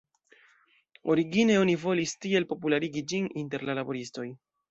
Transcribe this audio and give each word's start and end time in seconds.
Origine 1.15 1.57
oni 1.65 1.75
volis 1.83 2.15
tiel 2.25 2.49
popularigi 2.53 3.05
ĝin 3.13 3.31
inter 3.45 3.67
la 3.71 3.79
laboristoj. 3.81 4.27